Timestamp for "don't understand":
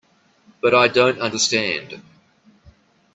0.87-2.01